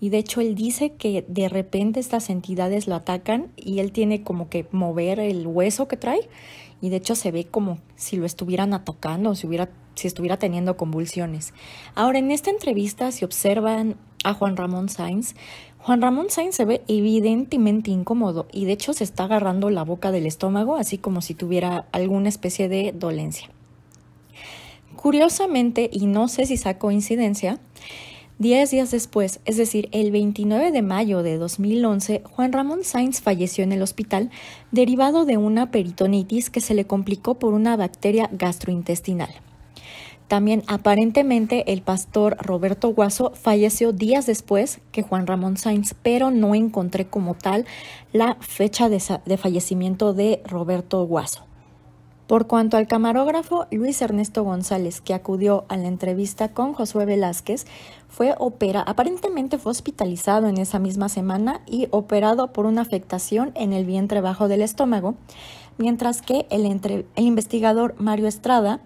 [0.00, 4.22] Y de hecho él dice que de repente estas entidades lo atacan y él tiene
[4.22, 6.26] como que mover el hueso que trae
[6.80, 9.68] y de hecho se ve como si lo estuvieran atacando si hubiera
[10.00, 11.54] si estuviera teniendo convulsiones.
[11.94, 15.34] Ahora, en esta entrevista, si observan a Juan Ramón Sainz,
[15.78, 20.12] Juan Ramón Sainz se ve evidentemente incómodo y de hecho se está agarrando la boca
[20.12, 23.48] del estómago, así como si tuviera alguna especie de dolencia.
[24.96, 27.58] Curiosamente, y no sé si sea coincidencia,
[28.40, 33.64] Diez días después, es decir, el 29 de mayo de 2011, Juan Ramón Sainz falleció
[33.64, 34.30] en el hospital
[34.70, 39.28] derivado de una peritonitis que se le complicó por una bacteria gastrointestinal.
[40.30, 46.54] También aparentemente el pastor Roberto Guaso falleció días después que Juan Ramón Sainz, pero no
[46.54, 47.66] encontré como tal
[48.12, 49.00] la fecha de,
[49.36, 51.46] fallecimiento de Roberto Guaso.
[52.28, 57.66] Por cuanto al camarógrafo Luis Ernesto González, que acudió a la entrevista con Josué Velázquez,
[58.08, 63.72] fue opera, aparentemente fue hospitalizado en esa misma semana y operado por una afectación en
[63.72, 65.16] el vientre bajo del estómago,
[65.76, 68.80] mientras que el, el investigador Mario Estrada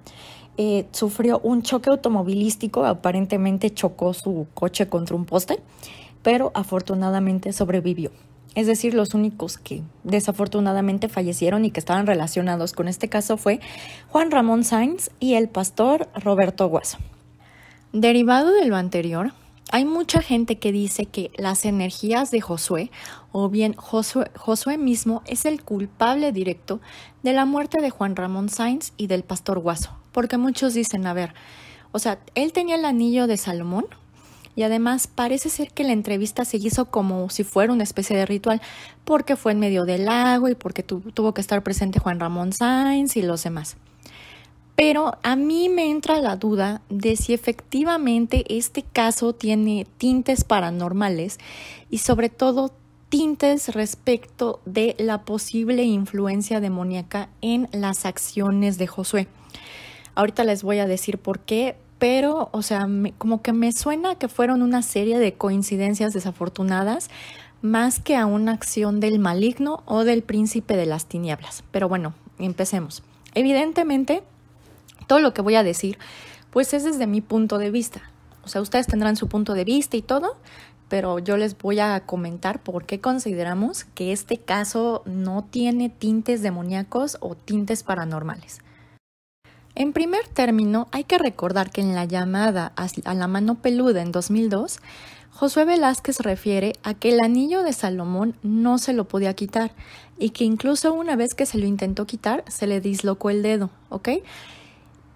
[0.57, 5.61] eh, sufrió un choque automovilístico, aparentemente chocó su coche contra un poste,
[6.23, 8.11] pero afortunadamente sobrevivió.
[8.55, 13.59] Es decir, los únicos que desafortunadamente fallecieron y que estaban relacionados con este caso fue
[14.11, 16.99] Juan Ramón Sainz y el pastor Roberto Guaso.
[17.93, 19.33] Derivado de lo anterior,
[19.75, 22.93] hay mucha gente que dice que las energías de Josué,
[23.33, 26.81] o bien Josué, Josué, mismo, es el culpable directo
[27.25, 29.91] de la muerte de Juan Ramón Sainz y del pastor Guaso.
[30.13, 31.35] Porque muchos dicen, a ver,
[31.91, 33.87] o sea, él tenía el anillo de Salomón
[34.55, 38.27] y además parece ser que la entrevista se hizo como si fuera una especie de
[38.27, 38.63] ritual,
[39.05, 43.17] porque fue en medio del lago y porque tuvo que estar presente Juan Ramón Sainz
[43.17, 43.77] y los demás.
[44.77, 51.39] Pero a mí me entra la duda de si efectivamente este caso tiene tintes paranormales
[51.91, 52.73] y sobre todo
[53.09, 59.29] tintes respecto de la posible influencia demoníaca en las acciones de Josué.
[60.17, 64.29] Ahorita les voy a decir por qué, pero, o sea, como que me suena que
[64.29, 67.09] fueron una serie de coincidencias desafortunadas
[67.63, 71.63] más que a una acción del maligno o del príncipe de las tinieblas.
[71.71, 73.03] Pero bueno, empecemos.
[73.35, 74.23] Evidentemente,
[75.07, 75.99] todo lo que voy a decir,
[76.51, 78.03] pues es desde mi punto de vista.
[78.45, 80.37] O sea, ustedes tendrán su punto de vista y todo,
[80.89, 86.43] pero yo les voy a comentar por qué consideramos que este caso no tiene tintes
[86.43, 88.61] demoníacos o tintes paranormales.
[89.75, 94.13] En primer término, hay que recordar que en la llamada a la mano peluda en
[94.13, 94.79] 2002,
[95.33, 99.73] Josué Velázquez refiere a que el anillo de Salomón no se lo podía quitar
[100.17, 103.71] y que incluso una vez que se lo intentó quitar, se le dislocó el dedo,
[103.89, 104.11] ¿ok?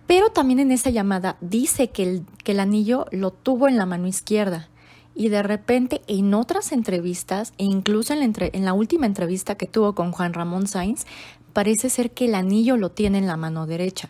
[0.09, 4.71] Pero también en esa llamada dice que el, anillo lo tuvo en la mano izquierda
[5.14, 9.66] y de repente en otras entrevistas e incluso en la, en la última entrevista que
[9.66, 11.05] tuvo con Juan Ramón Sainz,
[11.53, 14.09] parece ser que el anillo lo tiene en la mano derecha.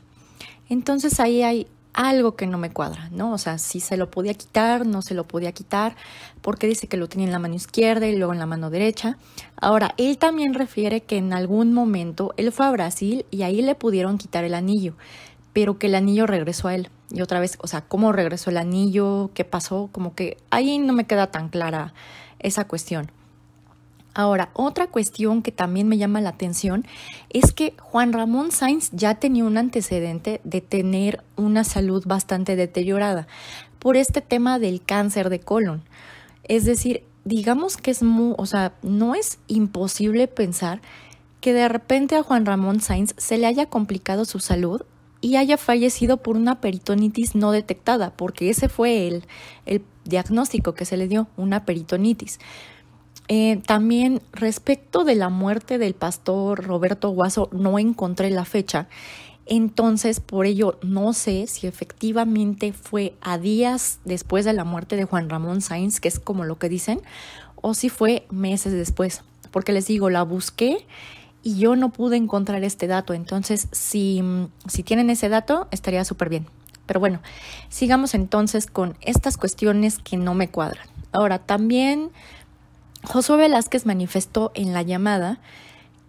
[0.69, 3.33] Entonces ahí hay algo que no me cuadra, ¿no?
[3.33, 5.97] O sea, si se lo podía quitar, no se lo podía quitar,
[6.43, 9.19] porque dice que lo tenía en la mano izquierda y luego en la mano derecha.
[9.61, 13.75] Ahora, él también refiere que en algún momento él fue a Brasil y ahí le
[13.75, 14.95] pudieron quitar el anillo,
[15.59, 16.89] pero que el anillo regresó a él.
[17.11, 19.33] Y otra vez, o sea, ¿cómo regresó el anillo?
[19.35, 19.89] ¿Qué pasó?
[19.91, 21.95] Como que ahí no me queda tan clara
[22.39, 23.11] esa cuestión.
[24.15, 26.87] Ahora, otra cuestión que también me llama la atención
[27.31, 33.27] es que Juan Ramón Sainz ya tenía un antecedente de tener una salud bastante deteriorada
[33.81, 35.83] por este tema del cáncer de colon.
[36.45, 40.81] Es decir, digamos que es muy, o sea, no es imposible pensar
[41.41, 44.83] que de repente a Juan Ramón Sainz se le haya complicado su salud
[45.21, 49.25] y haya fallecido por una peritonitis no detectada, porque ese fue el,
[49.67, 52.39] el diagnóstico que se le dio, una peritonitis.
[53.29, 58.89] Eh, también respecto de la muerte del pastor Roberto Guaso, no encontré la fecha.
[59.45, 65.05] Entonces, por ello, no sé si efectivamente fue a días después de la muerte de
[65.05, 67.03] Juan Ramón Sainz, que es como lo que dicen,
[67.57, 69.23] o si fue meses después.
[69.51, 70.87] Porque les digo, la busqué
[71.49, 73.15] y yo no pude encontrar este dato.
[73.15, 74.23] Entonces, si,
[74.67, 76.47] si tienen ese dato, estaría súper bien.
[76.85, 77.21] Pero bueno,
[77.71, 80.87] sigamos entonces con estas cuestiones que no me cuadran.
[81.11, 82.11] Ahora, también
[83.03, 85.41] Josué Velázquez manifestó en la llamada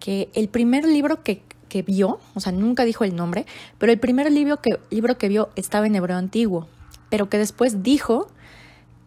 [0.02, 3.46] que el primer libro que, que, vio, o sea, nunca dijo el nombre,
[3.78, 6.68] pero el primer libro que, libro que vio estaba en hebreo antiguo,
[7.10, 8.28] pero que después dijo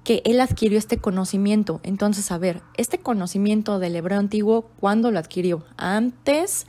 [0.05, 1.81] que él adquirió este conocimiento.
[1.83, 5.65] Entonces, a ver, este conocimiento del hebreo antiguo, ¿cuándo lo adquirió?
[5.77, 6.67] ¿Antes,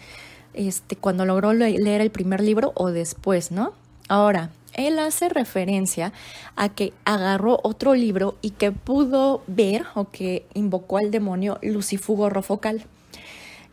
[0.53, 3.73] este, cuando logró leer el primer libro o después, no?
[4.07, 6.13] Ahora, él hace referencia
[6.55, 12.29] a que agarró otro libro y que pudo ver o que invocó al demonio Lucifugo
[12.29, 12.85] Rofocal.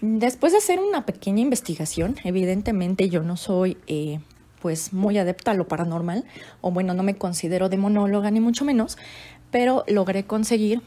[0.00, 4.20] Después de hacer una pequeña investigación, evidentemente yo no soy eh,
[4.60, 6.24] pues muy adepta a lo paranormal,
[6.60, 8.96] o bueno, no me considero demonóloga ni mucho menos,
[9.50, 10.82] pero logré conseguir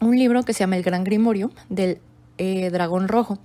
[0.00, 1.98] un libro que se llama El Gran Grimorio del
[2.38, 3.38] eh, Dragón Rojo.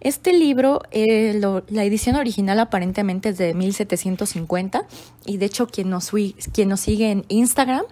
[0.00, 4.84] Este libro, eh, la edición original aparentemente es de 1750
[5.26, 7.84] y de hecho quien nos, sigue en Instagram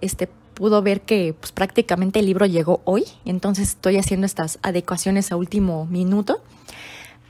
[0.00, 5.32] este, pudo ver que pues, prácticamente el libro llegó hoy, entonces estoy haciendo estas adecuaciones
[5.32, 6.40] a último minuto.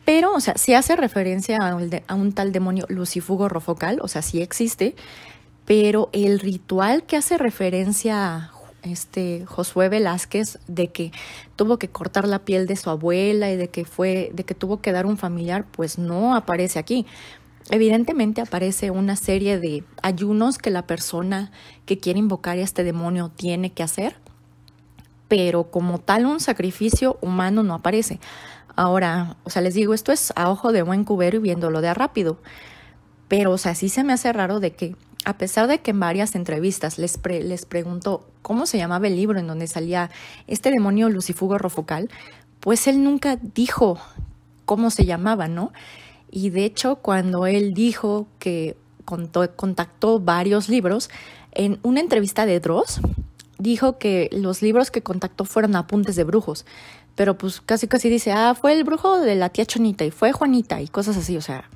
[0.04, 4.08] Pero, o sea, sí hace referencia a un, a un tal demonio lucifugo rofocal, o
[4.08, 4.94] sea, sí existe,
[5.68, 8.50] pero el ritual que hace referencia
[8.82, 11.12] este Josué Velázquez de que
[11.56, 14.80] tuvo que cortar la piel de su abuela y de que fue de que tuvo
[14.80, 17.04] que dar un familiar, pues no aparece aquí.
[17.68, 21.52] Evidentemente aparece una serie de ayunos que la persona
[21.84, 24.16] que quiere invocar a este demonio tiene que hacer,
[25.28, 28.20] pero como tal un sacrificio humano no aparece.
[28.74, 31.88] Ahora, o sea, les digo, esto es a ojo de buen cubero y viéndolo de
[31.88, 32.38] a rápido.
[33.26, 36.00] Pero, o sea, sí se me hace raro de que a pesar de que en
[36.00, 40.10] varias entrevistas les, les preguntó cómo se llamaba el libro en donde salía
[40.46, 42.08] este demonio Lucifugo Rofocal,
[42.60, 43.98] pues él nunca dijo
[44.64, 45.72] cómo se llamaba, ¿no?
[46.30, 51.08] Y de hecho, cuando él dijo que contactó varios libros,
[51.52, 53.00] en una entrevista de Dross,
[53.58, 56.66] dijo que los libros que contactó fueron apuntes de brujos,
[57.14, 60.32] pero pues casi casi dice, ah, fue el brujo de la tía Chonita y fue
[60.32, 61.68] Juanita y cosas así, o sea,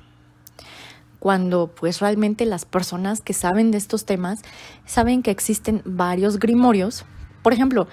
[1.23, 4.41] cuando pues realmente las personas que saben de estos temas
[4.85, 7.05] saben que existen varios grimorios.
[7.43, 7.87] Por ejemplo,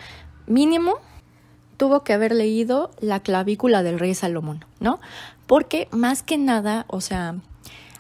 [0.49, 0.97] mínimo
[1.77, 4.99] tuvo que haber leído la clavícula del rey Salomón, ¿no?
[5.47, 7.37] Porque más que nada, o sea,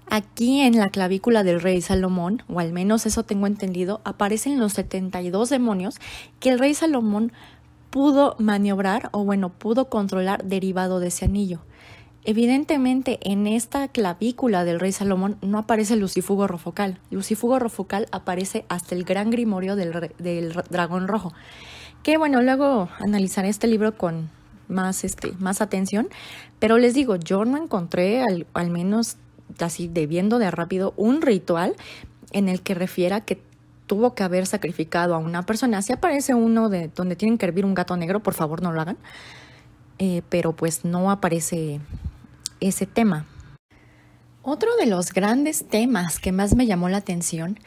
[0.08, 4.72] aquí en la clavícula del rey Salomón, o al menos eso tengo entendido, aparecen los
[4.72, 6.00] 72 demonios
[6.40, 7.32] que el rey Salomón
[7.90, 11.60] pudo maniobrar o bueno, pudo controlar derivado de ese anillo.
[12.24, 16.98] Evidentemente, en esta clavícula del rey Salomón no aparece Lucifugo rofocal.
[17.10, 21.32] Lucifugo rofocal aparece hasta el gran grimorio del, del dragón rojo.
[22.02, 24.28] Que bueno, luego analizaré este libro con
[24.68, 26.08] más, este, más atención.
[26.58, 29.16] Pero les digo, yo no encontré, al, al menos
[29.58, 31.74] así de viendo de rápido, un ritual
[32.32, 33.42] en el que refiera que
[33.86, 35.80] tuvo que haber sacrificado a una persona.
[35.80, 38.80] Si aparece uno de donde tienen que hervir un gato negro, por favor no lo
[38.80, 38.98] hagan.
[39.98, 41.80] Eh, pero pues no aparece
[42.60, 43.26] ese tema.
[44.42, 47.58] Otro de los grandes temas que más me llamó la atención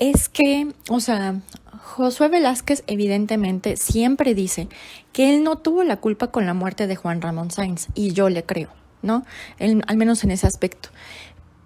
[0.00, 1.40] es que, o sea,
[1.78, 4.68] Josué Velázquez evidentemente siempre dice
[5.12, 8.28] que él no tuvo la culpa con la muerte de Juan Ramón Sainz, y yo
[8.28, 8.70] le creo,
[9.02, 9.24] ¿no?
[9.58, 10.88] al menos en ese aspecto.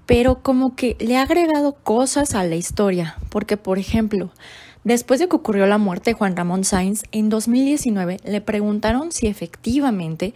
[0.07, 4.31] Pero como que le ha agregado cosas a la historia, porque por ejemplo,
[4.83, 9.29] después de que ocurrió la muerte de Juan Ramón Sainz, en 2019 le preguntaron si
[9.29, 10.35] efectivamente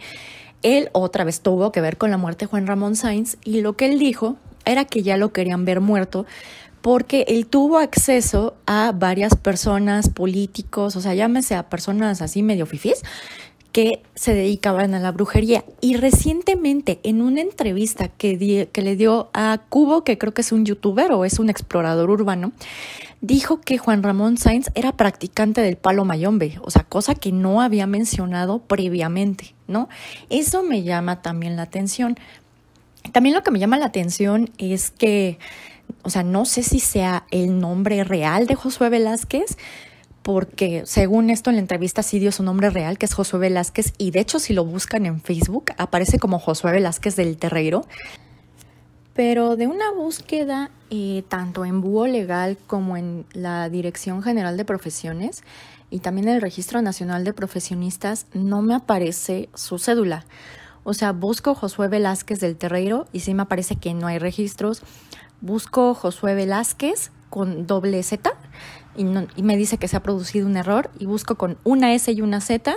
[0.63, 3.73] él otra vez tuvo que ver con la muerte de Juan Ramón Sainz y lo
[3.73, 6.25] que él dijo era que ya lo querían ver muerto
[6.81, 12.65] porque él tuvo acceso a varias personas, políticos, o sea, llámese a personas así medio
[12.65, 13.03] fifís,
[13.71, 15.63] que se dedicaban a la brujería.
[15.81, 20.51] Y recientemente, en una entrevista que, que le dio a Cubo, que creo que es
[20.51, 22.51] un youtuber o es un explorador urbano,
[23.21, 27.61] dijo que Juan Ramón Sainz era practicante del palo mayombe, o sea, cosa que no
[27.61, 29.89] había mencionado previamente, ¿no?
[30.29, 32.17] Eso me llama también la atención.
[33.11, 35.39] También lo que me llama la atención es que
[36.03, 39.57] o sea, no sé si sea el nombre real de Josué Velázquez,
[40.21, 43.93] porque según esto en la entrevista sí dio su nombre real, que es Josué Velázquez,
[43.97, 47.85] y de hecho si lo buscan en Facebook aparece como Josué Velázquez del Terreiro.
[49.19, 54.63] Pero de una búsqueda eh, tanto en Búho Legal como en la Dirección General de
[54.63, 55.43] Profesiones
[55.89, 60.23] y también en el Registro Nacional de Profesionistas no me aparece su cédula.
[60.85, 64.83] O sea, busco Josué Velázquez del Terreiro y sí me aparece que no hay registros
[65.41, 68.31] busco Josué Velázquez con doble Z
[68.95, 69.05] y,
[69.43, 72.41] me dice que se ha producido un error y busco con una S y una
[72.41, 72.75] Z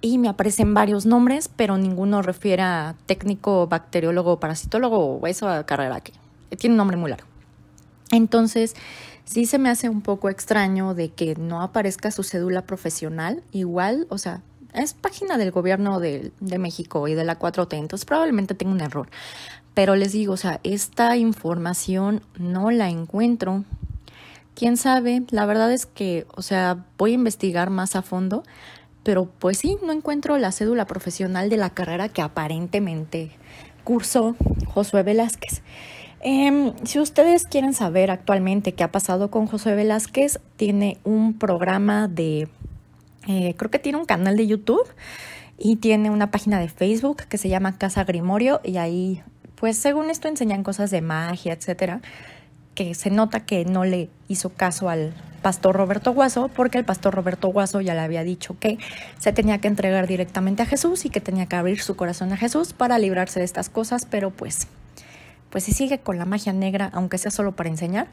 [0.00, 6.00] y me aparecen varios nombres, pero ninguno refiere a técnico, bacteriólogo, parasitólogo o esa carrera
[6.00, 6.12] que
[6.56, 7.26] tiene un nombre muy largo.
[8.10, 8.74] Entonces,
[9.24, 13.42] sí se me hace un poco extraño de que no aparezca su cédula profesional.
[13.52, 14.42] Igual, o sea,
[14.74, 18.80] es página del gobierno de, de México y de la 4T, entonces probablemente tenga un
[18.80, 19.08] error.
[19.74, 23.64] Pero les digo, o sea, esta información no la encuentro.
[24.54, 25.22] ¿Quién sabe?
[25.30, 28.42] La verdad es que, o sea, voy a investigar más a fondo,
[29.10, 33.32] pero pues sí, no encuentro la cédula profesional de la carrera que aparentemente
[33.82, 34.36] cursó
[34.68, 35.62] Josué Velázquez.
[36.20, 42.06] Em, si ustedes quieren saber actualmente qué ha pasado con Josué Velázquez, tiene un programa
[42.06, 42.48] de,
[43.26, 44.86] eh, creo que tiene un canal de YouTube
[45.58, 49.24] y tiene una página de Facebook que se llama Casa Grimorio y ahí
[49.56, 52.00] pues según esto enseñan cosas de magia, etcétera,
[52.94, 55.12] se nota que no le hizo caso al
[55.42, 58.78] pastor Roberto Guaso, porque el pastor Roberto Guaso ya le había dicho que
[59.18, 62.36] se tenía que entregar directamente a Jesús y que tenía que abrir su corazón a
[62.36, 64.66] Jesús para librarse de estas cosas, pero pues,
[65.50, 68.08] pues si sigue con la magia negra, aunque sea solo para enseñar,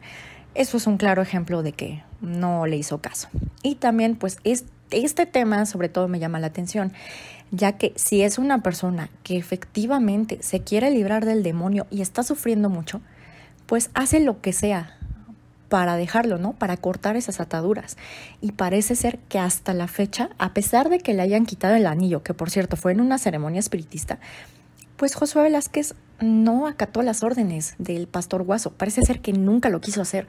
[0.56, 3.28] eso es un claro ejemplo de que no le hizo caso.
[3.64, 6.94] Y también, pues, este tema sobre todo me llama la atención
[7.52, 12.24] ya que si es una persona que efectivamente se quiere librar del demonio y está
[12.24, 13.02] sufriendo mucho,
[13.68, 14.98] pues hace lo que sea
[15.70, 16.54] para dejarlo, ¿no?
[16.54, 17.98] Para cortar esas ataduras.
[18.42, 21.86] Y parece ser que hasta la fecha, a pesar de que le hayan quitado el
[21.86, 24.20] anillo, que por cierto fue en una ceremonia espiritista,
[24.96, 28.72] pues Josué Velázquez no acató las órdenes del pastor Guaso.
[28.72, 30.26] Parece ser que nunca lo quiso hacer.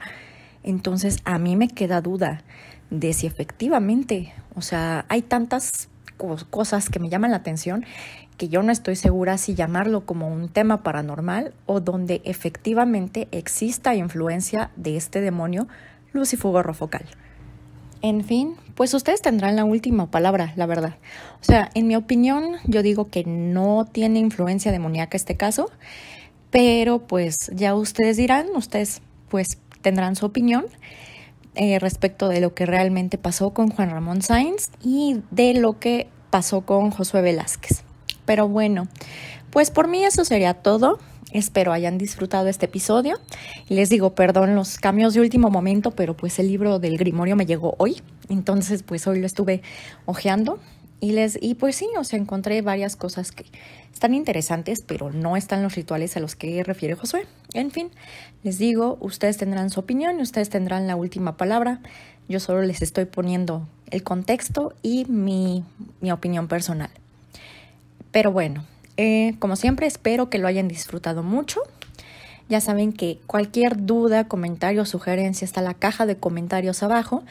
[0.61, 2.43] Entonces a mí me queda duda
[2.89, 5.89] de si efectivamente, o sea, hay tantas
[6.49, 7.85] cosas que me llaman la atención
[8.39, 13.93] que yo no estoy segura si llamarlo como un tema paranormal o donde efectivamente exista
[13.95, 15.67] influencia de este demonio
[16.13, 17.03] Lucifugo rofocal.
[18.01, 20.95] En fin, pues ustedes tendrán la última palabra, la verdad.
[21.41, 25.69] O sea, en mi opinión, yo digo que no tiene influencia demoníaca este caso,
[26.49, 30.65] pero pues ya ustedes dirán, ustedes pues tendrán su opinión.
[31.55, 36.07] Eh, respecto de lo que realmente pasó con Juan Ramón Sainz y de lo que
[36.29, 37.83] pasó con Josué Velázquez.
[38.29, 38.87] Pero bueno,
[39.49, 40.99] pues por mí eso sería todo.
[41.31, 43.17] Espero hayan disfrutado este episodio.
[43.69, 47.47] Les digo, perdón los cambios de último momento, pero pues el libro del Grimorio me
[47.47, 48.03] llegó hoy.
[48.29, 49.63] Entonces, pues hoy lo estuve
[50.05, 50.59] hojeando.
[50.99, 53.45] Y, les, y pues sí, encontré varias cosas que
[53.91, 57.25] están interesantes, pero no están los rituales a los que refiere Josué.
[57.55, 57.89] En fin,
[58.43, 61.81] les digo, ustedes tendrán su opinión y ustedes tendrán la última palabra.
[62.27, 65.63] Yo solo les estoy poniendo el contexto y mi,
[65.99, 66.91] mi opinión personal.
[68.11, 68.65] Pero bueno,
[68.97, 71.61] eh, como siempre espero que lo hayan disfrutado mucho.
[72.49, 77.23] Ya saben que cualquier duda, comentario o sugerencia está en la caja de comentarios abajo.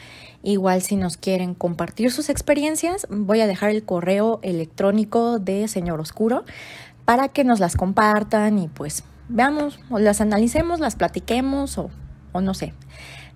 [0.43, 5.99] Igual si nos quieren compartir sus experiencias, voy a dejar el correo electrónico de Señor
[5.99, 6.45] Oscuro
[7.03, 11.89] para que nos las compartan y pues veamos o las analicemos, las platiquemos o,
[12.31, 12.73] o no sé.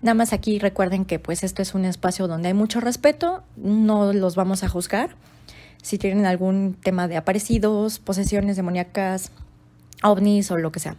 [0.02, 4.14] Nada más aquí recuerden que pues esto es un espacio donde hay mucho respeto, no
[4.14, 5.16] los vamos a juzgar.
[5.84, 9.30] Si tienen algún tema de aparecidos, posesiones demoníacas,
[10.02, 10.96] ovnis o lo que sea.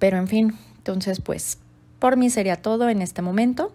[0.00, 1.58] Pero en fin, entonces pues
[2.00, 3.72] por mí sería todo en este momento.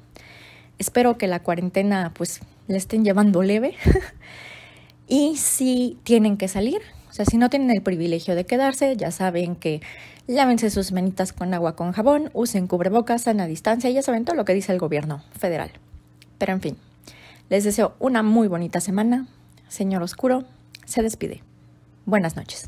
[0.79, 3.75] Espero que la cuarentena pues le estén llevando leve.
[5.07, 9.11] y si tienen que salir, o sea, si no tienen el privilegio de quedarse, ya
[9.11, 9.81] saben que
[10.27, 14.35] lávense sus manitas con agua con jabón, usen cubrebocas, a distancia, y ya saben todo
[14.35, 15.71] lo que dice el gobierno federal.
[16.37, 16.77] Pero en fin,
[17.49, 19.27] les deseo una muy bonita semana.
[19.67, 20.43] Señor Oscuro,
[20.85, 21.41] se despide.
[22.05, 22.67] Buenas noches.